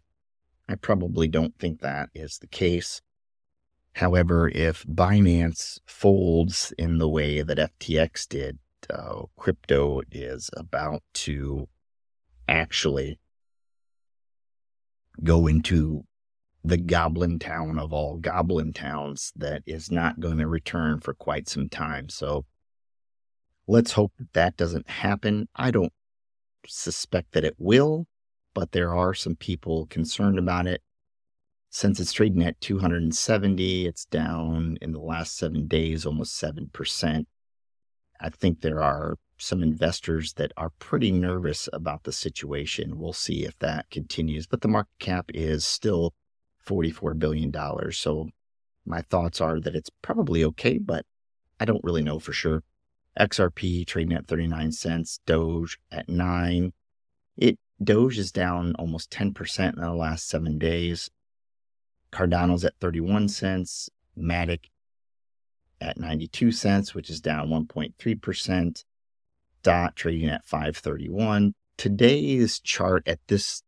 I 0.68 0.76
probably 0.76 1.26
don't 1.26 1.58
think 1.58 1.80
that 1.80 2.10
is 2.14 2.38
the 2.38 2.46
case. 2.46 3.02
However, 3.94 4.48
if 4.48 4.84
Binance 4.86 5.80
folds 5.84 6.72
in 6.78 6.98
the 6.98 7.08
way 7.08 7.42
that 7.42 7.58
FTX 7.58 8.28
did, 8.28 8.58
uh, 8.88 9.22
crypto 9.36 10.02
is 10.10 10.48
about 10.56 11.02
to 11.12 11.68
actually 12.48 13.18
go 15.22 15.46
into 15.46 16.04
the 16.62 16.76
goblin 16.76 17.38
town 17.38 17.78
of 17.78 17.92
all 17.92 18.18
goblin 18.18 18.72
towns 18.72 19.32
that 19.36 19.62
is 19.66 19.90
not 19.90 20.20
going 20.20 20.38
to 20.38 20.46
return 20.46 21.00
for 21.00 21.14
quite 21.14 21.48
some 21.48 21.68
time. 21.68 22.08
So 22.08 22.44
Let's 23.70 23.92
hope 23.92 24.12
that 24.18 24.32
that 24.32 24.56
doesn't 24.56 24.90
happen. 24.90 25.48
I 25.54 25.70
don't 25.70 25.92
suspect 26.66 27.30
that 27.34 27.44
it 27.44 27.54
will, 27.56 28.08
but 28.52 28.72
there 28.72 28.92
are 28.92 29.14
some 29.14 29.36
people 29.36 29.86
concerned 29.86 30.40
about 30.40 30.66
it. 30.66 30.82
Since 31.68 32.00
it's 32.00 32.12
trading 32.12 32.42
at 32.42 32.60
270, 32.60 33.86
it's 33.86 34.06
down 34.06 34.76
in 34.82 34.90
the 34.90 34.98
last 34.98 35.36
seven 35.36 35.68
days 35.68 36.04
almost 36.04 36.34
7%. 36.42 37.26
I 38.20 38.28
think 38.28 38.60
there 38.60 38.82
are 38.82 39.16
some 39.38 39.62
investors 39.62 40.34
that 40.34 40.52
are 40.56 40.70
pretty 40.78 41.10
nervous 41.10 41.68
about 41.72 42.04
the 42.04 42.12
situation. 42.12 42.98
We'll 42.98 43.14
see 43.14 43.44
if 43.44 43.58
that 43.60 43.88
continues, 43.90 44.46
but 44.46 44.60
the 44.60 44.68
market 44.68 44.98
cap 44.98 45.30
is 45.32 45.64
still 45.64 46.12
$44 46.66 47.18
billion. 47.18 47.52
So 47.92 48.28
my 48.84 49.00
thoughts 49.02 49.40
are 49.40 49.58
that 49.60 49.74
it's 49.74 49.90
probably 50.02 50.44
okay, 50.44 50.76
but 50.76 51.06
I 51.58 51.64
don't 51.64 51.84
really 51.84 52.02
know 52.02 52.18
for 52.18 52.32
sure. 52.32 52.62
XRP 53.18 53.86
trading 53.86 54.16
at 54.16 54.26
39 54.26 54.72
cents, 54.72 55.20
Doge 55.26 55.78
at 55.90 56.08
9. 56.08 56.72
It 57.36 57.58
Doge 57.82 58.18
is 58.18 58.30
down 58.30 58.74
almost 58.78 59.10
10% 59.10 59.74
in 59.74 59.80
the 59.80 59.94
last 59.94 60.28
7 60.28 60.58
days. 60.58 61.10
Cardano's 62.12 62.64
at 62.64 62.74
31 62.80 63.28
cents, 63.28 63.88
Matic 64.18 64.69
at 65.80 65.98
92 65.98 66.52
cents, 66.52 66.94
which 66.94 67.10
is 67.10 67.20
down 67.20 67.48
1.3%. 67.48 68.84
Dot 69.62 69.94
trading 69.94 70.30
at 70.30 70.46
531. 70.46 71.52
Today's 71.76 72.60
chart 72.60 73.06
at 73.06 73.18
this 73.26 73.62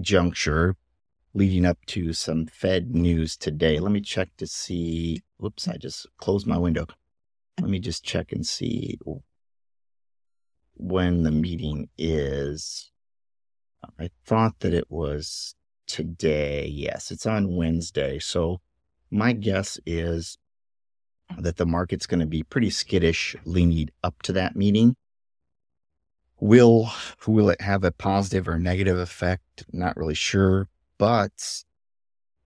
juncture 0.00 0.76
leading 1.34 1.64
up 1.64 1.78
to 1.86 2.12
some 2.12 2.46
Fed 2.46 2.94
news 2.94 3.36
today. 3.36 3.80
Let 3.80 3.92
me 3.92 4.00
check 4.00 4.28
to 4.36 4.46
see. 4.46 5.22
Whoops, 5.38 5.66
I 5.66 5.78
just 5.78 6.06
closed 6.18 6.46
my 6.46 6.58
window. 6.58 6.86
Let 7.60 7.70
me 7.70 7.78
just 7.78 8.04
check 8.04 8.32
and 8.32 8.46
see 8.46 8.98
when 10.74 11.22
the 11.22 11.30
meeting 11.30 11.88
is. 11.98 12.90
I 13.98 14.10
thought 14.24 14.60
that 14.60 14.74
it 14.74 14.90
was 14.90 15.54
today. 15.86 16.66
Yes, 16.66 17.10
it's 17.10 17.26
on 17.26 17.56
Wednesday. 17.56 18.18
So 18.18 18.60
my 19.10 19.32
guess 19.32 19.78
is 19.84 20.38
that 21.38 21.56
the 21.56 21.66
market's 21.66 22.06
going 22.06 22.20
to 22.20 22.26
be 22.26 22.42
pretty 22.42 22.70
skittish 22.70 23.36
leaning 23.44 23.90
up 24.02 24.20
to 24.22 24.32
that 24.32 24.56
meeting. 24.56 24.96
Will 26.40 26.90
will 27.26 27.50
it 27.50 27.60
have 27.60 27.84
a 27.84 27.92
positive 27.92 28.48
or 28.48 28.58
negative 28.58 28.98
effect? 28.98 29.64
Not 29.72 29.96
really 29.96 30.14
sure, 30.14 30.68
but 30.98 31.64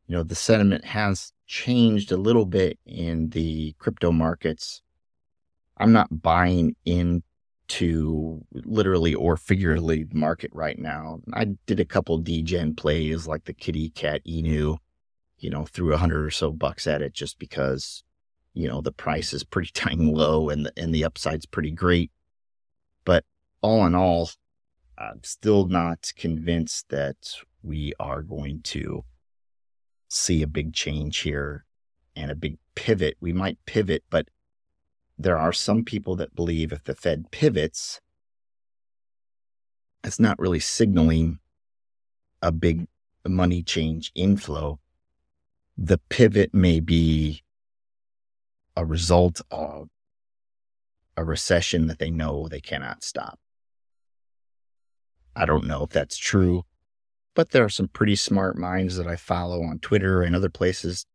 you 0.06 0.14
know 0.14 0.22
the 0.22 0.34
sentiment 0.34 0.84
has 0.84 1.32
changed 1.46 2.12
a 2.12 2.16
little 2.16 2.44
bit 2.44 2.78
in 2.84 3.30
the 3.30 3.74
crypto 3.78 4.12
markets 4.12 4.82
I'm 5.78 5.92
not 5.92 6.22
buying 6.22 6.74
into 6.84 8.42
literally 8.52 9.14
or 9.14 9.36
figuratively 9.36 10.04
the 10.04 10.16
market 10.16 10.50
right 10.54 10.78
now. 10.78 11.20
I 11.32 11.56
did 11.66 11.80
a 11.80 11.84
couple 11.84 12.18
degen 12.18 12.74
plays 12.74 13.26
like 13.26 13.44
the 13.44 13.52
kitty 13.52 13.90
cat 13.90 14.22
Inu, 14.26 14.78
you 15.38 15.50
know, 15.50 15.66
threw 15.66 15.92
a 15.92 15.98
hundred 15.98 16.24
or 16.24 16.30
so 16.30 16.50
bucks 16.50 16.86
at 16.86 17.02
it 17.02 17.12
just 17.12 17.38
because, 17.38 18.04
you 18.56 18.66
know, 18.66 18.80
the 18.80 18.90
price 18.90 19.34
is 19.34 19.44
pretty 19.44 19.70
dang 19.74 20.14
low 20.14 20.48
and 20.48 20.66
the, 20.66 20.72
and 20.76 20.94
the 20.94 21.04
upside's 21.04 21.46
pretty 21.46 21.70
great. 21.70 22.10
But 23.04 23.24
all 23.60 23.86
in 23.86 23.94
all, 23.94 24.30
I'm 24.98 25.22
still 25.22 25.66
not 25.66 26.12
convinced 26.16 26.88
that 26.88 27.16
we 27.62 27.92
are 28.00 28.22
going 28.22 28.62
to 28.62 29.04
see 30.08 30.42
a 30.42 30.46
big 30.46 30.72
change 30.72 31.18
here 31.18 31.66
and 32.16 32.30
a 32.30 32.34
big 32.34 32.56
pivot. 32.74 33.16
We 33.20 33.34
might 33.34 33.58
pivot, 33.66 34.04
but 34.08 34.28
there 35.18 35.36
are 35.36 35.52
some 35.52 35.84
people 35.84 36.16
that 36.16 36.34
believe 36.34 36.72
if 36.72 36.84
the 36.84 36.94
Fed 36.94 37.30
pivots, 37.30 38.00
it's 40.02 40.18
not 40.18 40.38
really 40.38 40.60
signaling 40.60 41.40
a 42.40 42.52
big 42.52 42.86
money 43.26 43.62
change 43.62 44.12
inflow. 44.14 44.78
The 45.76 45.98
pivot 46.08 46.54
may 46.54 46.80
be 46.80 47.42
a 48.76 48.84
result 48.84 49.40
of 49.50 49.88
a 51.16 51.24
recession 51.24 51.86
that 51.86 51.98
they 51.98 52.10
know 52.10 52.46
they 52.46 52.60
cannot 52.60 53.02
stop. 53.02 53.38
I 55.34 55.46
don't 55.46 55.66
know 55.66 55.84
if 55.84 55.90
that's 55.90 56.16
true, 56.16 56.64
but 57.34 57.50
there 57.50 57.64
are 57.64 57.70
some 57.70 57.88
pretty 57.88 58.16
smart 58.16 58.56
minds 58.56 58.96
that 58.96 59.06
I 59.06 59.16
follow 59.16 59.62
on 59.62 59.78
Twitter 59.78 60.22
and 60.22 60.36
other 60.36 60.50
places 60.50 61.06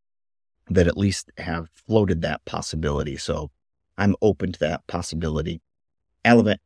that 0.70 0.88
at 0.88 0.98
least 0.98 1.32
have 1.38 1.70
floated 1.74 2.22
that 2.22 2.46
possibility. 2.46 3.18
So 3.18 3.52
I'm 3.98 4.16
open 4.22 4.52
to 4.54 4.60
that 4.60 4.86
possibility. 4.88 5.62
Avalanche, 6.24 6.60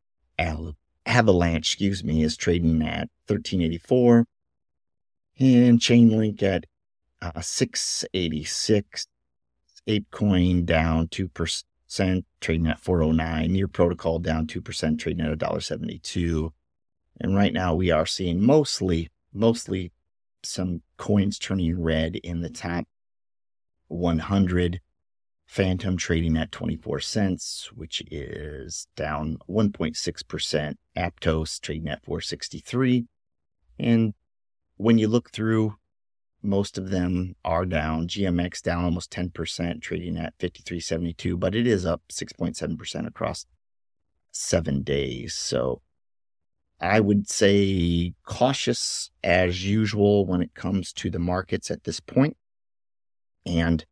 Avalanche, 1.05 1.67
excuse 1.67 2.03
me, 2.03 2.23
is 2.23 2.37
trading 2.37 2.81
at 2.81 3.09
1384 3.27 4.25
and 5.39 5.79
Chainlink 5.79 6.43
at 6.43 6.65
uh, 7.21 7.41
686. 7.41 9.07
ApeCoin 9.87 10.65
down 10.65 11.07
2%, 11.07 12.23
trading 12.41 12.67
at 12.67 12.79
409. 12.79 13.51
Near 13.51 13.67
Protocol 13.67 14.19
down 14.19 14.47
2%, 14.47 14.99
trading 14.99 15.25
at 15.25 15.37
$1.72. 15.37 16.51
And 17.21 17.35
right 17.35 17.53
now 17.53 17.73
we 17.73 17.91
are 17.91 18.05
seeing 18.05 18.41
mostly, 18.43 19.09
mostly 19.33 19.91
some 20.43 20.81
coins 20.97 21.39
turning 21.39 21.81
red 21.81 22.15
in 22.17 22.41
the 22.41 22.49
top 22.49 22.85
100. 23.87 24.81
Fantom 25.47 25.95
trading 25.95 26.35
at 26.37 26.51
24 26.51 26.99
cents, 26.99 27.69
which 27.73 28.01
is 28.09 28.87
down 28.95 29.37
1.6%. 29.47 30.75
Aptos 30.97 31.61
trading 31.61 31.87
at 31.87 32.03
463. 32.03 33.05
And 33.77 34.13
when 34.77 34.97
you 34.97 35.07
look 35.07 35.31
through, 35.31 35.75
most 36.45 36.77
of 36.77 36.89
them 36.89 37.35
are 37.43 37.65
down. 37.65 38.07
GMX 38.07 38.61
down 38.61 38.85
almost 38.85 39.11
10%, 39.11 39.81
trading 39.81 40.17
at 40.17 40.37
53.72, 40.37 41.39
but 41.39 41.55
it 41.55 41.67
is 41.67 41.85
up 41.85 42.01
6.7% 42.11 43.07
across 43.07 43.45
seven 44.31 44.83
days. 44.83 45.33
So 45.33 45.81
I 46.79 46.99
would 46.99 47.29
say 47.29 48.13
cautious 48.25 49.09
as 49.23 49.65
usual 49.65 50.25
when 50.25 50.41
it 50.41 50.53
comes 50.53 50.93
to 50.93 51.09
the 51.09 51.19
markets 51.19 51.71
at 51.71 51.83
this 51.83 51.99
point. 51.99 52.37
And 53.45 53.85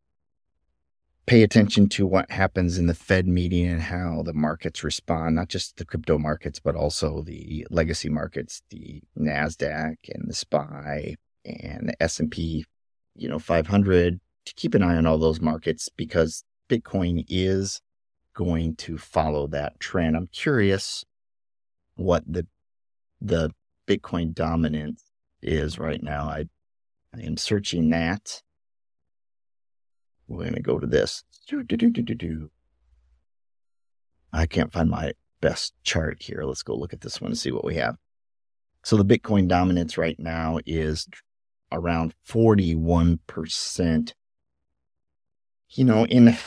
pay 1.25 1.43
attention 1.43 1.87
to 1.87 2.05
what 2.05 2.29
happens 2.31 2.77
in 2.77 2.87
the 2.87 2.93
Fed 2.93 3.27
meeting 3.27 3.67
and 3.67 3.81
how 3.81 4.23
the 4.23 4.33
markets 4.33 4.83
respond, 4.83 5.35
not 5.35 5.47
just 5.47 5.77
the 5.77 5.85
crypto 5.85 6.17
markets, 6.17 6.59
but 6.59 6.75
also 6.75 7.21
the 7.21 7.65
legacy 7.69 8.09
markets, 8.09 8.61
the 8.69 9.01
NASDAQ 9.17 9.95
and 10.09 10.27
the 10.27 10.33
SPY 10.33 11.15
and 11.45 11.89
the 11.89 12.03
S&P, 12.03 12.65
you 13.15 13.29
know, 13.29 13.39
500 13.39 14.19
to 14.45 14.53
keep 14.55 14.75
an 14.75 14.83
eye 14.83 14.95
on 14.95 15.05
all 15.05 15.17
those 15.17 15.41
markets 15.41 15.89
because 15.95 16.43
Bitcoin 16.69 17.25
is 17.29 17.81
going 18.33 18.75
to 18.75 18.97
follow 18.97 19.47
that 19.47 19.79
trend. 19.79 20.15
I'm 20.15 20.27
curious 20.27 21.05
what 21.95 22.23
the 22.27 22.47
the 23.21 23.51
Bitcoin 23.87 24.33
dominance 24.33 25.05
is 25.41 25.79
right 25.79 26.01
now. 26.01 26.25
I, 26.25 26.45
I 27.15 27.21
am 27.21 27.37
searching 27.37 27.89
that. 27.91 28.41
We're 30.27 30.43
going 30.43 30.55
to 30.55 30.61
go 30.61 30.79
to 30.79 30.87
this. 30.87 31.23
I 34.31 34.45
can't 34.45 34.71
find 34.71 34.89
my 34.89 35.13
best 35.41 35.73
chart 35.83 36.21
here. 36.21 36.43
Let's 36.43 36.63
go 36.63 36.75
look 36.75 36.93
at 36.93 37.01
this 37.01 37.21
one 37.21 37.31
and 37.31 37.37
see 37.37 37.51
what 37.51 37.65
we 37.65 37.75
have. 37.75 37.97
So 38.83 38.97
the 38.97 39.05
Bitcoin 39.05 39.47
dominance 39.47 39.97
right 39.97 40.19
now 40.19 40.59
is 40.65 41.07
around 41.73 42.13
41%. 42.27 44.13
You 45.69 45.83
know, 45.83 46.05
in 46.05 46.37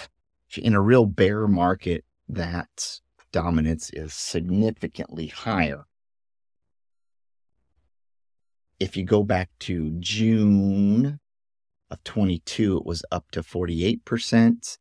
in 0.56 0.75
a 0.75 0.81
real 0.81 1.06
bear 1.06 1.49
market, 1.49 2.05
that 2.28 3.00
dominance 3.32 3.90
is 3.90 4.14
significantly 4.14 5.26
higher. 5.26 5.87
If 8.78 8.96
you 8.96 9.05
go 9.05 9.23
back 9.23 9.50
to 9.61 9.90
June 9.99 11.19
of 11.90 12.05
22, 12.05 12.78
it 12.78 12.87
was 12.87 13.02
up 13.11 13.31
to 13.32 13.43
48%. 13.43 14.78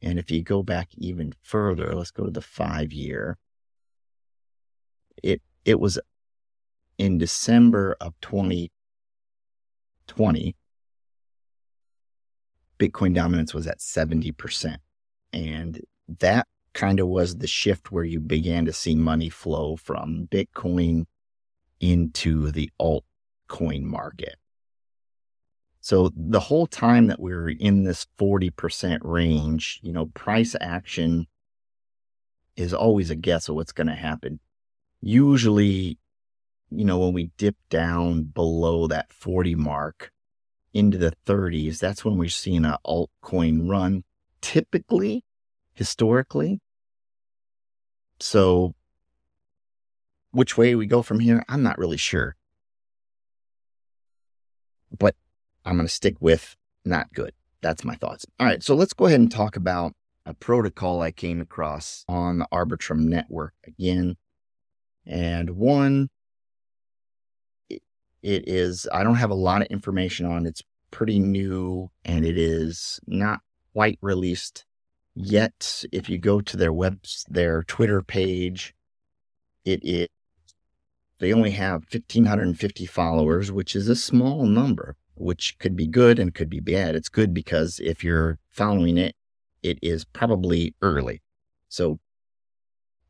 And 0.00 0.18
if 0.18 0.30
you 0.30 0.42
go 0.42 0.62
back 0.62 0.90
even 0.96 1.32
further, 1.42 1.94
let's 1.94 2.10
go 2.10 2.24
to 2.24 2.30
the 2.30 2.40
five 2.40 2.92
year. 2.92 3.38
It 5.22 5.42
it 5.64 5.80
was 5.80 5.98
in 6.96 7.18
December 7.18 7.96
of 8.00 8.18
2020. 10.08 10.56
Bitcoin 12.78 13.14
dominance 13.14 13.54
was 13.54 13.66
at 13.66 13.78
70%. 13.78 14.76
And 15.32 15.80
that 16.20 16.46
kind 16.72 17.00
of 17.00 17.08
was 17.08 17.38
the 17.38 17.46
shift 17.46 17.90
where 17.90 18.04
you 18.04 18.20
began 18.20 18.64
to 18.66 18.72
see 18.72 18.94
money 18.94 19.28
flow 19.28 19.76
from 19.76 20.28
Bitcoin 20.30 21.06
into 21.80 22.50
the 22.50 22.70
altcoin 22.80 23.82
market. 23.82 24.36
So 25.80 26.10
the 26.14 26.40
whole 26.40 26.66
time 26.66 27.06
that 27.06 27.20
we 27.20 27.32
are 27.32 27.48
in 27.48 27.84
this 27.84 28.06
40% 28.18 28.98
range, 29.02 29.80
you 29.82 29.92
know, 29.92 30.06
price 30.06 30.54
action 30.60 31.26
is 32.56 32.74
always 32.74 33.10
a 33.10 33.16
guess 33.16 33.48
of 33.48 33.54
what's 33.54 33.72
going 33.72 33.86
to 33.86 33.94
happen. 33.94 34.40
Usually, 35.00 35.98
you 36.70 36.84
know, 36.84 36.98
when 36.98 37.12
we 37.12 37.30
dip 37.36 37.56
down 37.70 38.24
below 38.24 38.86
that 38.88 39.12
40 39.12 39.54
mark 39.54 40.12
into 40.74 40.98
the 40.98 41.12
30s, 41.26 41.78
that's 41.78 42.04
when 42.04 42.16
we're 42.16 42.28
seeing 42.28 42.64
an 42.64 42.76
altcoin 42.86 43.68
run 43.68 44.04
typically, 44.40 45.24
historically. 45.74 46.60
So 48.20 48.74
which 50.30 50.56
way 50.56 50.74
we 50.74 50.86
go 50.86 51.02
from 51.02 51.20
here, 51.20 51.44
I'm 51.48 51.62
not 51.62 51.78
really 51.78 51.96
sure. 51.96 52.36
But 54.96 55.14
I'm 55.64 55.76
going 55.76 55.86
to 55.86 55.92
stick 55.92 56.16
with 56.20 56.56
not 56.84 57.12
good. 57.12 57.32
That's 57.60 57.84
my 57.84 57.94
thoughts. 57.94 58.26
All 58.38 58.46
right, 58.46 58.62
so 58.62 58.74
let's 58.74 58.92
go 58.92 59.06
ahead 59.06 59.20
and 59.20 59.30
talk 59.30 59.56
about 59.56 59.94
a 60.24 60.34
protocol 60.34 61.00
I 61.00 61.10
came 61.10 61.40
across 61.40 62.04
on 62.08 62.38
the 62.38 62.48
Arbitrum 62.52 63.04
network 63.04 63.54
again. 63.66 64.16
And 65.06 65.50
one, 65.50 66.10
it 68.22 68.48
is, 68.48 68.86
I 68.92 69.02
don't 69.02 69.16
have 69.16 69.30
a 69.30 69.34
lot 69.34 69.62
of 69.62 69.68
information 69.68 70.26
on 70.26 70.46
It's 70.46 70.62
pretty 70.90 71.18
new 71.18 71.90
and 72.04 72.24
it 72.24 72.38
is 72.38 73.00
not 73.06 73.40
quite 73.72 73.98
released 74.00 74.64
yet. 75.14 75.84
If 75.92 76.08
you 76.08 76.18
go 76.18 76.40
to 76.40 76.56
their 76.56 76.72
web, 76.72 77.00
their 77.28 77.62
Twitter 77.64 78.02
page, 78.02 78.74
it 79.64 79.80
is, 79.82 80.08
they 81.18 81.32
only 81.32 81.50
have 81.50 81.84
1,550 81.90 82.86
followers, 82.86 83.50
which 83.50 83.74
is 83.74 83.88
a 83.88 83.96
small 83.96 84.46
number 84.46 84.96
which 85.18 85.58
could 85.58 85.76
be 85.76 85.86
good 85.86 86.18
and 86.18 86.34
could 86.34 86.48
be 86.48 86.60
bad. 86.60 86.94
It's 86.94 87.08
good 87.08 87.34
because 87.34 87.80
if 87.82 88.04
you're 88.04 88.38
following 88.50 88.96
it, 88.96 89.16
it 89.62 89.78
is 89.82 90.04
probably 90.04 90.74
early. 90.80 91.22
So 91.68 91.98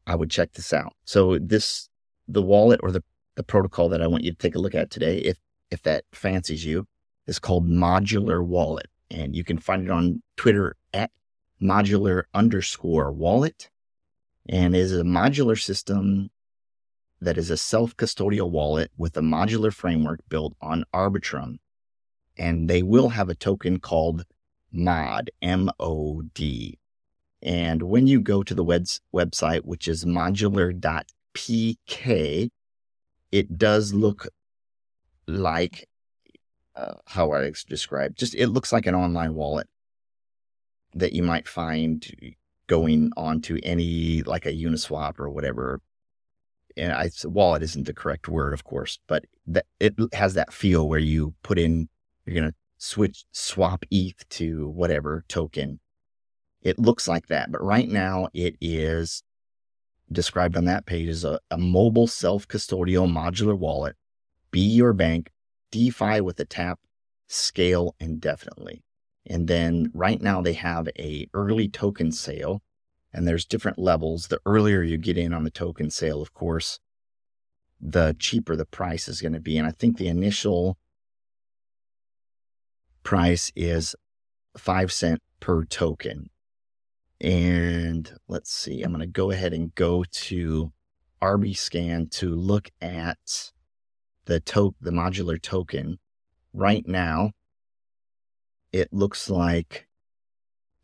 I 0.06 0.14
would 0.14 0.30
check 0.30 0.52
this 0.52 0.72
out. 0.72 0.94
So 1.04 1.38
this, 1.38 1.88
the 2.26 2.42
wallet 2.42 2.80
or 2.82 2.90
the, 2.90 3.04
the 3.38 3.42
protocol 3.44 3.88
that 3.90 4.02
I 4.02 4.08
want 4.08 4.24
you 4.24 4.32
to 4.32 4.36
take 4.36 4.56
a 4.56 4.58
look 4.58 4.74
at 4.74 4.90
today, 4.90 5.18
if, 5.18 5.38
if 5.70 5.84
that 5.84 6.02
fancies 6.10 6.64
you, 6.64 6.88
is 7.28 7.38
called 7.38 7.68
Modular 7.68 8.44
Wallet. 8.44 8.88
And 9.12 9.36
you 9.36 9.44
can 9.44 9.58
find 9.58 9.84
it 9.84 9.90
on 9.90 10.24
Twitter 10.36 10.74
at 10.92 11.12
modular 11.62 12.24
underscore 12.34 13.12
wallet. 13.12 13.70
And 14.48 14.74
is 14.74 14.92
a 14.92 15.04
modular 15.04 15.56
system 15.56 16.30
that 17.20 17.38
is 17.38 17.48
a 17.48 17.56
self 17.56 17.96
custodial 17.96 18.50
wallet 18.50 18.90
with 18.96 19.16
a 19.16 19.20
modular 19.20 19.72
framework 19.72 20.18
built 20.28 20.56
on 20.60 20.84
Arbitrum 20.92 21.58
and 22.36 22.68
they 22.68 22.82
will 22.82 23.10
have 23.10 23.28
a 23.28 23.36
token 23.36 23.78
called 23.78 24.24
MOD, 24.72 25.30
M 25.42 25.70
O 25.78 26.22
D. 26.34 26.80
And 27.40 27.82
when 27.82 28.08
you 28.08 28.20
go 28.20 28.42
to 28.42 28.54
the 28.54 28.64
webs- 28.64 29.00
website, 29.14 29.64
which 29.64 29.86
is 29.86 30.04
modular.pk, 30.04 32.50
it 33.32 33.58
does 33.58 33.92
look 33.92 34.28
like 35.26 35.88
uh, 36.74 36.94
how 37.06 37.32
I 37.32 37.52
described. 37.68 38.18
just 38.18 38.34
it 38.34 38.48
looks 38.48 38.72
like 38.72 38.86
an 38.86 38.94
online 38.94 39.34
wallet 39.34 39.66
that 40.94 41.12
you 41.12 41.22
might 41.22 41.46
find 41.46 42.06
going 42.66 43.10
on 43.16 43.40
to 43.42 43.58
any 43.62 44.22
like 44.22 44.46
a 44.46 44.52
Uniswap 44.52 45.18
or 45.18 45.28
whatever. 45.28 45.80
And 46.76 46.92
I 46.92 47.10
wallet 47.24 47.62
isn't 47.62 47.86
the 47.86 47.94
correct 47.94 48.28
word, 48.28 48.52
of 48.52 48.64
course, 48.64 48.98
but 49.08 49.24
that 49.46 49.66
it 49.80 49.94
has 50.12 50.34
that 50.34 50.52
feel 50.52 50.88
where 50.88 50.98
you 51.00 51.34
put 51.42 51.58
in 51.58 51.88
you're 52.24 52.34
to 52.50 52.54
switch, 52.78 53.24
swap 53.32 53.84
ETH 53.90 54.28
to 54.30 54.68
whatever 54.68 55.24
token. 55.28 55.80
It 56.62 56.78
looks 56.78 57.08
like 57.08 57.26
that. 57.28 57.50
But 57.50 57.62
right 57.62 57.88
now 57.88 58.28
it 58.34 58.56
is 58.60 59.22
described 60.10 60.56
on 60.56 60.64
that 60.64 60.86
page 60.86 61.08
as 61.08 61.24
a, 61.24 61.40
a 61.50 61.58
mobile 61.58 62.06
self 62.06 62.46
custodial 62.48 63.10
modular 63.10 63.56
wallet. 63.56 63.96
Be 64.50 64.60
your 64.60 64.92
bank, 64.92 65.30
DeFi 65.70 66.20
with 66.20 66.40
a 66.40 66.44
tap, 66.44 66.80
scale 67.26 67.94
indefinitely. 68.00 68.82
And 69.26 69.46
then 69.46 69.90
right 69.92 70.20
now 70.20 70.40
they 70.40 70.54
have 70.54 70.88
a 70.98 71.28
early 71.34 71.68
token 71.68 72.12
sale 72.12 72.62
and 73.12 73.26
there's 73.26 73.44
different 73.44 73.78
levels. 73.78 74.28
The 74.28 74.40
earlier 74.46 74.82
you 74.82 74.96
get 74.96 75.18
in 75.18 75.32
on 75.34 75.44
the 75.44 75.50
token 75.50 75.90
sale, 75.90 76.22
of 76.22 76.32
course, 76.32 76.80
the 77.80 78.16
cheaper 78.18 78.56
the 78.56 78.66
price 78.66 79.08
is 79.08 79.20
going 79.20 79.34
to 79.34 79.40
be. 79.40 79.56
And 79.58 79.66
I 79.66 79.70
think 79.70 79.96
the 79.96 80.08
initial 80.08 80.78
price 83.02 83.52
is 83.54 83.94
five 84.56 84.92
cent 84.92 85.22
per 85.40 85.64
token. 85.64 86.30
And 87.20 88.10
let's 88.28 88.52
see, 88.52 88.82
I'm 88.82 88.92
going 88.92 89.00
to 89.00 89.06
go 89.06 89.30
ahead 89.30 89.52
and 89.52 89.74
go 89.74 90.04
to 90.04 90.72
Arbiscan 91.20 92.10
to 92.12 92.34
look 92.34 92.70
at 92.80 93.52
the 94.26 94.40
to- 94.40 94.76
the 94.80 94.90
modular 94.90 95.40
token. 95.40 95.98
Right 96.52 96.86
now, 96.86 97.32
it 98.72 98.92
looks 98.92 99.28
like 99.28 99.88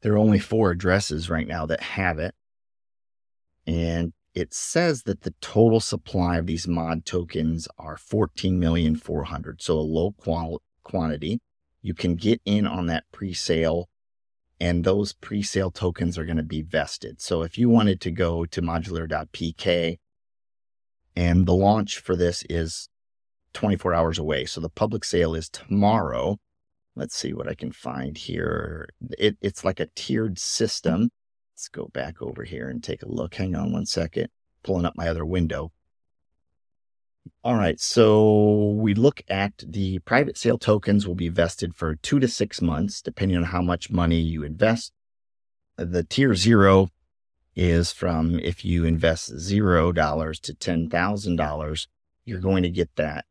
there 0.00 0.12
are 0.14 0.18
only 0.18 0.38
four 0.38 0.70
addresses 0.70 1.30
right 1.30 1.46
now 1.46 1.66
that 1.66 1.80
have 1.80 2.18
it. 2.18 2.34
And 3.66 4.12
it 4.34 4.52
says 4.52 5.04
that 5.04 5.22
the 5.22 5.34
total 5.40 5.80
supply 5.80 6.38
of 6.38 6.46
these 6.46 6.66
mod 6.66 7.06
tokens 7.06 7.68
are 7.78 7.96
14,400. 7.96 9.62
So 9.62 9.78
a 9.78 9.80
low 9.80 10.12
qual- 10.12 10.62
quantity. 10.82 11.40
You 11.80 11.94
can 11.94 12.16
get 12.16 12.40
in 12.44 12.66
on 12.66 12.86
that 12.86 13.04
pre-sale 13.12 13.88
and 14.64 14.82
those 14.82 15.12
pre-sale 15.12 15.70
tokens 15.70 16.16
are 16.16 16.24
going 16.24 16.38
to 16.38 16.42
be 16.42 16.62
vested. 16.62 17.20
So 17.20 17.42
if 17.42 17.58
you 17.58 17.68
wanted 17.68 18.00
to 18.00 18.10
go 18.10 18.46
to 18.46 18.62
modular.pk 18.62 19.98
and 21.14 21.44
the 21.44 21.52
launch 21.52 21.98
for 21.98 22.16
this 22.16 22.44
is 22.48 22.88
24 23.52 23.92
hours 23.92 24.18
away. 24.18 24.46
So 24.46 24.62
the 24.62 24.70
public 24.70 25.04
sale 25.04 25.34
is 25.34 25.50
tomorrow. 25.50 26.38
Let's 26.96 27.14
see 27.14 27.34
what 27.34 27.46
I 27.46 27.52
can 27.54 27.72
find 27.72 28.16
here. 28.16 28.88
It, 29.18 29.36
it's 29.42 29.66
like 29.66 29.80
a 29.80 29.90
tiered 29.94 30.38
system. 30.38 31.10
Let's 31.52 31.68
go 31.68 31.90
back 31.92 32.22
over 32.22 32.44
here 32.44 32.70
and 32.70 32.82
take 32.82 33.02
a 33.02 33.12
look. 33.12 33.34
Hang 33.34 33.54
on 33.54 33.70
one 33.70 33.84
second. 33.84 34.28
Pulling 34.62 34.86
up 34.86 34.94
my 34.96 35.08
other 35.08 35.26
window. 35.26 35.72
All 37.42 37.56
right, 37.56 37.80
so 37.80 38.70
we 38.76 38.94
look 38.94 39.22
at 39.28 39.52
the 39.66 39.98
private 40.00 40.36
sale 40.36 40.58
tokens 40.58 41.06
will 41.06 41.14
be 41.14 41.28
vested 41.28 41.74
for 41.74 41.94
two 41.96 42.20
to 42.20 42.28
six 42.28 42.60
months, 42.60 43.00
depending 43.02 43.36
on 43.36 43.44
how 43.44 43.62
much 43.62 43.90
money 43.90 44.20
you 44.20 44.42
invest. 44.42 44.92
The 45.76 46.04
tier 46.04 46.34
zero 46.34 46.90
is 47.56 47.92
from 47.92 48.38
if 48.40 48.64
you 48.64 48.84
invest 48.84 49.38
zero 49.38 49.92
dollars 49.92 50.40
to 50.40 50.54
ten 50.54 50.88
thousand 50.88 51.36
dollars, 51.36 51.88
you're 52.24 52.40
going 52.40 52.62
to 52.62 52.70
get 52.70 52.94
that 52.96 53.24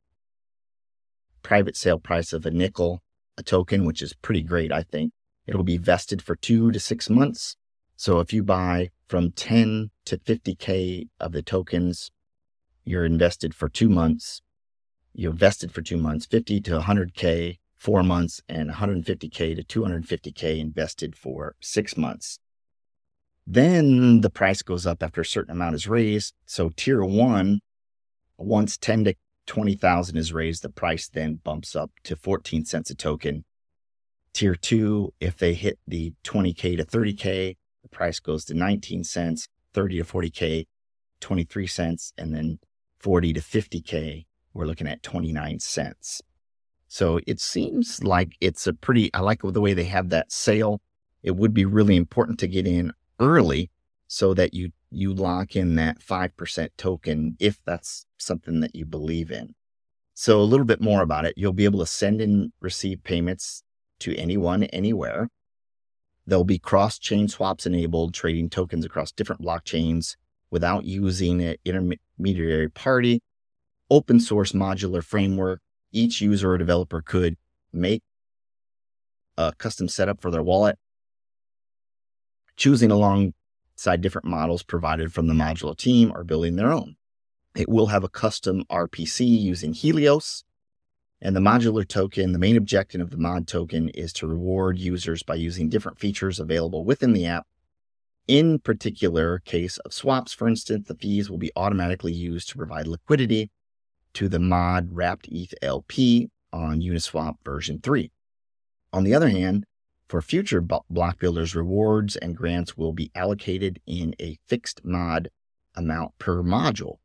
private 1.42 1.76
sale 1.76 2.00
price 2.00 2.34
of 2.34 2.46
a 2.46 2.52
nickel 2.52 3.04
a 3.38 3.44
token, 3.44 3.86
which 3.86 4.02
is 4.02 4.14
pretty 4.14 4.42
great, 4.42 4.72
I 4.72 4.84
think. 4.84 5.12
It'll 5.48 5.64
be 5.64 5.78
vested 5.78 6.22
for 6.22 6.36
two 6.36 6.72
to 6.72 6.80
six 6.80 7.10
months. 7.10 7.56
So 7.96 8.20
if 8.20 8.34
you 8.34 8.44
buy 8.44 8.92
from 9.08 9.32
10 9.32 9.92
to 10.06 10.18
50K 10.18 11.08
of 11.20 11.32
the 11.32 11.42
tokens, 11.42 12.12
you're 12.84 13.06
invested 13.06 13.54
for 13.54 13.70
two 13.70 13.90
months. 13.90 14.42
You're 15.14 15.32
vested 15.32 15.72
for 15.72 15.82
two 15.82 15.98
months, 15.98 16.26
50 16.26 16.62
to 16.62 16.80
100K, 16.80 17.60
four 17.76 18.04
months, 18.04 18.42
and 18.50 18.72
150K 18.72 19.56
to 19.56 19.64
250K 19.64 20.60
invested 20.60 21.16
for 21.16 21.56
six 21.62 21.96
months. 21.96 22.40
Then 23.46 24.22
the 24.22 24.30
price 24.30 24.62
goes 24.62 24.88
up 24.88 25.04
after 25.04 25.22
a 25.22 25.26
certain 25.26 25.52
amount 25.52 25.76
is 25.76 25.88
raised. 25.88 26.34
So 26.46 26.70
tier 26.76 27.04
one, 27.04 27.60
once 28.38 28.78
10 28.78 29.06
to 29.06 29.16
20,000 29.46 30.18
is 30.18 30.34
raised, 30.34 30.64
the 30.64 30.70
price 30.70 31.10
then 31.10 31.36
bumps 31.44 31.76
up 31.76 31.92
to 32.04 32.16
14 32.16 32.66
cents 32.66 32.90
a 32.90 32.96
token. 32.96 33.44
Tier 34.34 34.56
two, 34.56 35.14
if 35.20 35.38
they 35.38 35.54
hit 35.54 35.78
the 35.88 36.14
20K 36.24 36.78
to 36.78 36.86
30K, 36.86 37.58
the 37.84 37.90
price 37.90 38.20
goes 38.20 38.46
to 38.46 38.54
19 38.54 39.04
cents, 39.04 39.48
30 39.74 40.00
to 40.00 40.06
40K, 40.06 40.66
23 41.20 41.68
cents, 41.68 42.14
and 42.18 42.34
then 42.34 42.60
40 43.04 43.34
to 43.34 43.42
50K, 43.42 44.26
we're 44.54 44.66
looking 44.66 44.88
at 44.88 45.04
29 45.04 45.60
cents. 45.60 46.22
So 46.88 47.20
it 47.28 47.42
seems 47.42 48.02
like 48.02 48.38
it's 48.40 48.66
a 48.66 48.74
pretty, 48.74 49.14
I 49.14 49.20
like 49.20 49.42
the 49.44 49.60
way 49.60 49.74
they 49.74 49.84
have 49.84 50.10
that 50.10 50.32
sale. 50.32 50.80
It 51.22 51.36
would 51.36 51.54
be 51.54 51.66
really 51.66 51.98
important 51.98 52.40
to 52.40 52.48
get 52.48 52.66
in 52.66 52.94
early 53.20 53.70
so 54.08 54.34
that 54.34 54.54
you 54.54 54.72
you 54.90 55.12
lock 55.12 55.56
in 55.56 55.76
that 55.76 56.00
5% 56.00 56.70
token 56.78 57.36
if 57.40 57.58
that's 57.66 58.06
something 58.18 58.60
that 58.60 58.76
you 58.76 58.86
believe 58.86 59.32
in. 59.32 59.56
So 60.14 60.40
a 60.40 60.44
little 60.44 60.68
bit 60.68 60.80
more 60.80 61.02
about 61.02 61.26
it. 61.26 61.34
You'll 61.36 61.52
be 61.52 61.66
able 61.66 61.80
to 61.80 61.88
send 61.88 62.22
and 62.22 62.54
receive 62.62 63.04
payments 63.04 63.64
to 64.00 64.16
anyone 64.16 64.66
anywhere. 64.66 65.30
There'll 66.28 66.44
be 66.44 66.60
cross-chain 66.60 67.28
swaps 67.28 67.66
enabled, 67.66 68.14
trading 68.14 68.52
tokens 68.52 68.86
across 68.86 69.12
different 69.12 69.42
blockchains 69.42 70.16
without 70.54 70.86
using 70.86 71.42
an 71.42 71.56
intermediary 71.66 72.70
party. 72.70 73.24
Open 73.90 74.20
source 74.20 74.52
modular 74.52 75.04
framework. 75.04 75.60
Each 75.92 76.22
user 76.22 76.52
or 76.52 76.60
developer 76.60 77.02
could 77.02 77.38
make 77.74 78.04
a 79.36 79.52
custom 79.58 79.90
setup 79.90 80.22
for 80.22 80.30
their 80.30 80.44
wallet, 80.44 80.78
choosing 82.56 82.92
alongside 82.92 84.02
different 84.02 84.28
models 84.28 84.62
provided 84.62 85.12
from 85.12 85.26
the 85.26 85.34
modular 85.34 85.76
team 85.76 86.12
or 86.14 86.24
building 86.24 86.56
their 86.56 86.72
own. 86.72 86.98
It 87.56 87.68
will 87.68 87.88
have 87.88 88.04
a 88.04 88.10
custom 88.10 88.64
RPC 88.70 89.26
using 89.26 89.74
Helios. 89.74 90.44
And 91.20 91.36
the 91.36 91.40
modular 91.40 91.88
token, 91.88 92.32
the 92.32 92.38
main 92.38 92.58
objective 92.58 93.02
of 93.02 93.10
the 93.10 93.18
mod 93.18 93.48
token 93.48 93.90
is 93.90 94.14
to 94.14 94.28
reward 94.28 94.78
users 94.78 95.24
by 95.24 95.36
using 95.36 95.70
different 95.70 95.98
features 95.98 96.40
available 96.40 96.86
within 96.86 97.14
the 97.14 97.26
app. 97.26 97.48
In 98.28 98.60
particular 98.60 99.40
case 99.40 99.78
of 99.80 99.94
swaps, 99.94 100.32
for 100.32 100.48
instance, 100.48 100.88
the 100.88 100.96
fees 100.96 101.30
will 101.30 101.38
be 101.38 101.52
automatically 101.58 102.14
used 102.14 102.48
to 102.50 102.58
provide 102.58 102.88
liquidity 102.88 103.52
to 104.14 104.30
the 104.30 104.40
mod 104.40 104.90
wrapped 104.92 105.28
ETH 105.30 105.54
LP 105.62 106.30
on 106.54 106.80
Uniswap 106.80 107.36
version 107.44 107.80
3. 107.82 108.12
On 108.94 109.04
the 109.04 109.14
other 109.14 109.30
hand, 109.30 109.66
for 110.08 110.22
future 110.22 110.62
block 110.62 111.20
builders, 111.20 111.56
rewards 111.56 112.16
and 112.16 112.38
grants 112.38 112.78
will 112.78 112.94
be 112.94 113.12
allocated 113.16 113.82
in 113.88 114.16
a 114.22 114.38
fixed 114.48 114.86
mod 114.86 115.30
amount 115.76 116.18
per 116.20 116.44
module. 116.44 117.00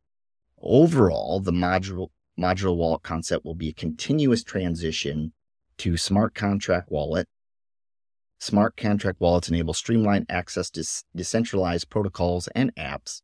Overall, 0.60 1.40
the 1.40 1.52
module, 1.52 2.10
modular 2.38 2.76
wallet 2.76 3.02
concept 3.02 3.44
will 3.44 3.54
be 3.54 3.70
a 3.70 3.72
continuous 3.72 4.44
transition 4.44 5.32
to 5.78 5.96
smart 5.96 6.34
contract 6.34 6.90
wallet. 6.90 7.26
Smart 8.40 8.76
contract 8.76 9.20
wallets 9.20 9.48
enable 9.48 9.74
streamlined 9.74 10.26
access 10.28 10.70
to 10.70 10.84
decentralized 11.14 11.90
protocols 11.90 12.48
and 12.54 12.74
apps, 12.76 13.20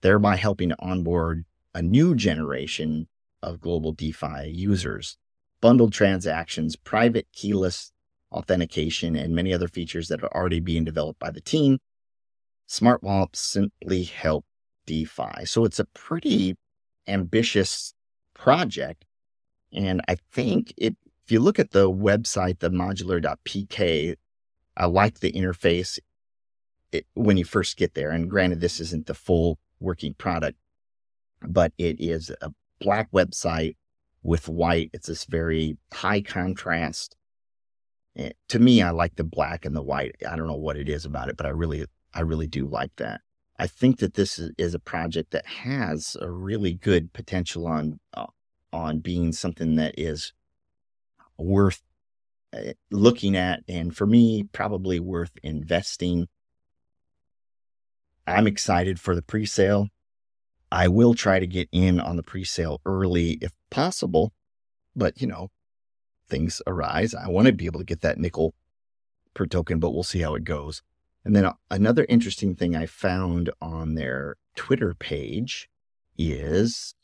thereby 0.00 0.36
helping 0.36 0.70
to 0.70 0.76
onboard 0.80 1.44
a 1.74 1.82
new 1.82 2.14
generation 2.14 3.06
of 3.42 3.60
global 3.60 3.92
DeFi 3.92 4.50
users. 4.52 5.16
Bundled 5.60 5.92
transactions, 5.92 6.74
private 6.74 7.28
keyless 7.32 7.92
authentication, 8.32 9.14
and 9.14 9.34
many 9.34 9.54
other 9.54 9.68
features 9.68 10.08
that 10.08 10.22
are 10.22 10.34
already 10.34 10.60
being 10.60 10.84
developed 10.84 11.20
by 11.20 11.30
the 11.30 11.40
team. 11.40 11.78
Smart 12.66 13.02
wallets 13.02 13.40
simply 13.40 14.02
help 14.02 14.44
DeFi. 14.86 15.44
So 15.44 15.64
it's 15.64 15.78
a 15.78 15.84
pretty 15.86 16.56
ambitious 17.06 17.94
project. 18.34 19.04
And 19.72 20.00
I 20.08 20.16
think 20.32 20.74
it, 20.76 20.96
if 21.24 21.30
you 21.30 21.40
look 21.40 21.58
at 21.58 21.70
the 21.70 21.90
website, 21.90 22.58
the 22.58 22.70
modular.pk, 22.70 24.16
I 24.76 24.86
like 24.86 25.20
the 25.20 25.32
interface 25.32 25.98
it, 26.92 27.06
when 27.14 27.36
you 27.36 27.44
first 27.44 27.76
get 27.76 27.94
there. 27.94 28.10
And 28.10 28.30
granted, 28.30 28.60
this 28.60 28.80
isn't 28.80 29.06
the 29.06 29.14
full 29.14 29.58
working 29.80 30.14
product, 30.14 30.58
but 31.42 31.72
it 31.78 32.00
is 32.00 32.30
a 32.40 32.52
black 32.80 33.10
website 33.12 33.76
with 34.22 34.48
white. 34.48 34.90
It's 34.92 35.08
this 35.08 35.24
very 35.24 35.78
high 35.92 36.20
contrast. 36.20 37.16
It, 38.14 38.22
eh, 38.22 38.32
to 38.48 38.58
me, 38.58 38.82
I 38.82 38.90
like 38.90 39.16
the 39.16 39.24
black 39.24 39.64
and 39.64 39.74
the 39.74 39.82
white. 39.82 40.16
I 40.28 40.36
don't 40.36 40.46
know 40.46 40.54
what 40.54 40.76
it 40.76 40.88
is 40.88 41.04
about 41.04 41.28
it, 41.28 41.36
but 41.36 41.46
I 41.46 41.50
really, 41.50 41.84
I 42.14 42.20
really 42.20 42.46
do 42.46 42.66
like 42.66 42.94
that. 42.96 43.20
I 43.58 43.66
think 43.66 43.98
that 44.00 44.14
this 44.14 44.38
is, 44.58 44.74
a 44.74 44.78
project 44.78 45.30
that 45.30 45.46
has 45.46 46.16
a 46.20 46.30
really 46.30 46.74
good 46.74 47.12
potential 47.14 47.66
on 47.66 48.00
uh, 48.12 48.26
on 48.72 48.98
being 48.98 49.32
something 49.32 49.76
that 49.76 49.94
is 49.96 50.34
worth 51.38 51.82
looking 52.90 53.36
at, 53.36 53.60
and 53.68 53.96
for 53.96 54.06
me, 54.06 54.44
probably 54.52 55.00
worth 55.00 55.32
investing. 55.42 56.28
I'm 58.26 58.46
excited 58.46 58.98
for 58.98 59.14
the 59.14 59.22
pre-sale. 59.22 59.88
I 60.70 60.88
will 60.88 61.14
try 61.14 61.38
to 61.38 61.46
get 61.46 61.68
in 61.72 62.00
on 62.00 62.16
the 62.16 62.22
pre-sale 62.22 62.80
early 62.84 63.38
if 63.40 63.52
possible, 63.70 64.32
but 64.94 65.20
you 65.20 65.26
know, 65.26 65.48
things 66.28 66.60
arise. 66.66 67.14
I 67.14 67.28
want 67.28 67.46
to 67.46 67.52
be 67.52 67.66
able 67.66 67.80
to 67.80 67.86
get 67.86 68.00
that 68.00 68.18
nickel 68.18 68.54
per 69.34 69.46
token, 69.46 69.78
but 69.78 69.92
we'll 69.92 70.02
see 70.02 70.20
how 70.20 70.34
it 70.34 70.44
goes. 70.44 70.82
And 71.24 71.34
then 71.34 71.50
another 71.70 72.06
interesting 72.08 72.54
thing 72.54 72.76
I 72.76 72.86
found 72.86 73.50
on 73.60 73.94
their 73.94 74.36
Twitter 74.54 74.94
page 74.94 75.68
is 76.18 76.94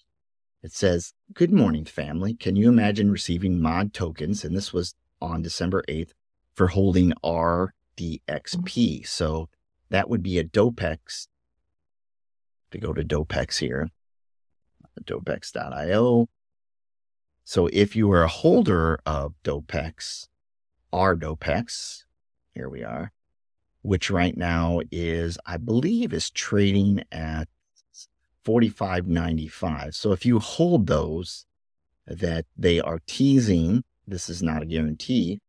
it 0.63 0.73
says, 0.73 1.13
Good 1.35 1.53
morning, 1.53 1.85
family. 1.85 2.35
Can 2.35 2.57
you 2.57 2.69
imagine 2.69 3.11
receiving 3.11 3.61
mod 3.61 3.93
tokens? 3.93 4.45
And 4.45 4.57
this 4.57 4.73
was 4.73 4.95
on 5.23 5.43
December 5.43 5.83
8th 5.89 6.11
for 6.55 6.69
holding 6.69 7.13
RDXP. 7.25 7.71
Mm-hmm. 7.97 9.05
So 9.05 9.49
that 9.91 10.11
would 10.11 10.23
be 10.23 10.39
a 10.39 10.45
Dopex. 10.45 11.29
To 12.73 12.79
go 12.79 12.95
to 12.95 13.05
Dopex 13.05 13.59
here, 13.59 13.91
dopex.io. 15.05 16.29
So 17.45 17.67
if 17.71 17.95
you 17.95 18.11
are 18.13 18.23
a 18.23 18.29
holder 18.29 18.99
of 19.05 19.35
Dopex, 19.45 20.29
our 20.91 21.15
Dopex, 21.15 22.05
here 22.55 22.71
we 22.71 22.83
are, 22.83 23.13
which 23.83 24.11
right 24.11 24.35
now 24.35 24.81
is, 24.91 25.37
I 25.45 25.59
believe, 25.59 26.15
is 26.15 26.31
trading 26.31 27.03
at 27.13 27.47
45.95. 28.47 29.95
So 29.95 30.13
if 30.13 30.25
you 30.25 30.39
hold 30.39 30.87
those, 30.87 31.45
that 32.07 32.47
they 32.57 32.81
are 32.81 33.01
teasing, 33.07 33.85
this 34.13 34.29
is 34.29 34.43
not 34.43 34.63
a 34.63 34.67
guarantee. 34.67 35.41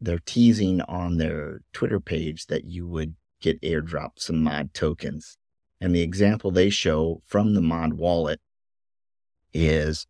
They're 0.00 0.18
teasing 0.18 0.80
on 0.82 1.16
their 1.16 1.62
Twitter 1.72 2.00
page 2.00 2.46
that 2.46 2.64
you 2.64 2.86
would 2.86 3.14
get 3.40 3.60
airdrop 3.62 4.18
some 4.18 4.42
mod 4.42 4.74
tokens. 4.74 5.38
And 5.80 5.94
the 5.94 6.02
example 6.02 6.50
they 6.50 6.70
show 6.70 7.22
from 7.24 7.54
the 7.54 7.62
mod 7.62 7.94
wallet 7.94 8.40
is 9.52 10.06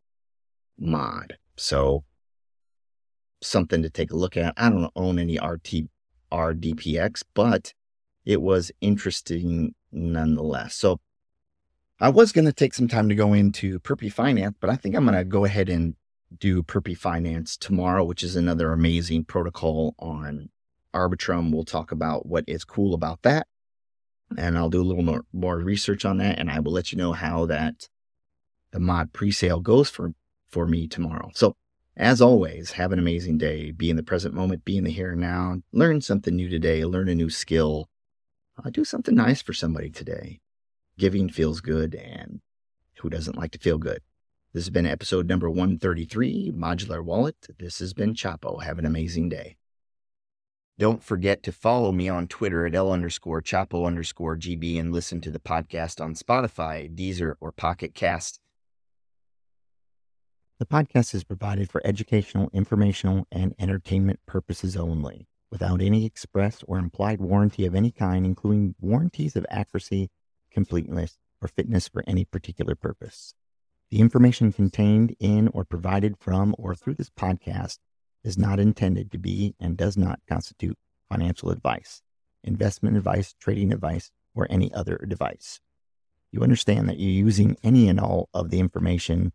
mod. 0.79 1.37
So 1.57 2.05
something 3.41 3.81
to 3.81 3.89
take 3.89 4.11
a 4.11 4.15
look 4.15 4.37
at. 4.37 4.53
I 4.57 4.69
don't 4.69 4.91
own 4.95 5.19
any 5.19 5.37
RT 5.37 5.87
RDPX, 6.31 7.23
but 7.33 7.73
it 8.25 8.41
was 8.41 8.71
interesting 8.81 9.75
nonetheless. 9.91 10.75
So 10.75 10.99
I 11.99 12.09
was 12.09 12.31
going 12.31 12.45
to 12.45 12.53
take 12.53 12.73
some 12.73 12.87
time 12.87 13.09
to 13.09 13.15
go 13.15 13.33
into 13.33 13.79
Perpy 13.79 14.11
Finance, 14.11 14.55
but 14.59 14.69
I 14.69 14.75
think 14.75 14.95
I'm 14.95 15.05
going 15.05 15.17
to 15.17 15.23
go 15.23 15.45
ahead 15.45 15.69
and 15.69 15.95
do 16.39 16.63
Perpy 16.63 16.97
Finance 16.97 17.57
tomorrow, 17.57 18.03
which 18.03 18.23
is 18.23 18.35
another 18.35 18.71
amazing 18.71 19.25
protocol 19.25 19.95
on 19.99 20.49
Arbitrum. 20.93 21.51
We'll 21.51 21.65
talk 21.65 21.91
about 21.91 22.25
what 22.25 22.45
is 22.47 22.63
cool 22.63 22.93
about 22.93 23.21
that. 23.23 23.47
And 24.37 24.57
I'll 24.57 24.69
do 24.69 24.81
a 24.81 24.83
little 24.83 25.03
more, 25.03 25.25
more 25.33 25.57
research 25.57 26.05
on 26.05 26.17
that. 26.17 26.39
And 26.39 26.49
I 26.49 26.59
will 26.59 26.71
let 26.71 26.91
you 26.91 26.97
know 26.97 27.11
how 27.11 27.45
that 27.47 27.89
the 28.71 28.79
mod 28.79 29.11
presale 29.11 29.61
goes 29.61 29.89
for, 29.89 30.13
for 30.49 30.65
me 30.65 30.87
tomorrow. 30.87 31.29
So 31.33 31.55
as 31.97 32.21
always, 32.21 32.71
have 32.71 32.91
an 32.91 32.99
amazing 32.99 33.37
day. 33.37 33.71
Be 33.71 33.89
in 33.89 33.95
the 33.95 34.03
present 34.03 34.33
moment, 34.33 34.65
be 34.65 34.77
in 34.77 34.83
the 34.83 34.91
here 34.91 35.11
and 35.11 35.21
now. 35.21 35.57
Learn 35.71 36.01
something 36.01 36.35
new 36.35 36.49
today, 36.49 36.85
learn 36.85 37.09
a 37.09 37.15
new 37.15 37.29
skill. 37.29 37.89
Uh, 38.57 38.69
do 38.69 38.85
something 38.85 39.15
nice 39.15 39.41
for 39.41 39.53
somebody 39.53 39.89
today. 39.89 40.39
Giving 40.97 41.29
feels 41.29 41.61
good, 41.61 41.95
and 41.95 42.41
who 42.99 43.09
doesn't 43.09 43.37
like 43.37 43.51
to 43.51 43.59
feel 43.59 43.77
good? 43.77 44.01
This 44.53 44.63
has 44.63 44.69
been 44.69 44.85
episode 44.85 45.27
number 45.27 45.49
133, 45.49 46.51
Modular 46.55 47.03
Wallet. 47.03 47.37
This 47.57 47.79
has 47.79 47.93
been 47.93 48.13
Chapo. 48.13 48.61
Have 48.61 48.79
an 48.79 48.85
amazing 48.85 49.29
day. 49.29 49.55
Don't 50.77 51.03
forget 51.03 51.43
to 51.43 51.51
follow 51.51 51.91
me 51.91 52.09
on 52.09 52.27
Twitter 52.27 52.65
at 52.65 52.75
el 52.75 52.91
underscore 52.91 53.41
Chapo 53.41 53.85
underscore 53.85 54.35
GB 54.35 54.79
and 54.79 54.91
listen 54.91 55.21
to 55.21 55.31
the 55.31 55.39
podcast 55.39 56.03
on 56.03 56.15
Spotify, 56.15 56.93
Deezer, 56.93 57.35
or 57.39 57.51
Pocket 57.51 57.93
Cast. 57.93 58.39
The 60.61 60.67
podcast 60.67 61.15
is 61.15 61.23
provided 61.23 61.71
for 61.71 61.81
educational, 61.83 62.51
informational, 62.53 63.25
and 63.31 63.55
entertainment 63.57 64.19
purposes 64.27 64.77
only, 64.77 65.27
without 65.49 65.81
any 65.81 66.05
express 66.05 66.63
or 66.67 66.77
implied 66.77 67.19
warranty 67.19 67.65
of 67.65 67.73
any 67.73 67.89
kind, 67.89 68.27
including 68.27 68.75
warranties 68.79 69.35
of 69.35 69.43
accuracy, 69.49 70.11
completeness, 70.51 71.17
or 71.41 71.47
fitness 71.47 71.87
for 71.87 72.03
any 72.05 72.25
particular 72.25 72.75
purpose. 72.75 73.33
The 73.89 74.01
information 74.01 74.51
contained 74.51 75.15
in 75.19 75.47
or 75.47 75.65
provided 75.65 76.15
from 76.19 76.53
or 76.59 76.75
through 76.75 76.93
this 76.93 77.09
podcast 77.09 77.79
is 78.23 78.37
not 78.37 78.59
intended 78.59 79.11
to 79.13 79.17
be 79.17 79.55
and 79.59 79.75
does 79.75 79.97
not 79.97 80.19
constitute 80.29 80.77
financial 81.09 81.49
advice, 81.49 82.03
investment 82.43 82.97
advice, 82.97 83.33
trading 83.39 83.73
advice, 83.73 84.11
or 84.35 84.45
any 84.51 84.71
other 84.75 84.97
advice. 84.97 85.59
You 86.31 86.43
understand 86.43 86.87
that 86.87 86.99
you're 86.99 87.09
using 87.09 87.57
any 87.63 87.89
and 87.89 87.99
all 87.99 88.29
of 88.31 88.51
the 88.51 88.59
information 88.59 89.33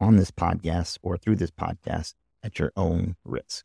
on 0.00 0.16
this 0.16 0.30
podcast 0.30 0.98
or 1.02 1.16
through 1.16 1.36
this 1.36 1.50
podcast 1.50 2.14
at 2.42 2.58
your 2.58 2.72
own 2.76 3.16
risk. 3.24 3.64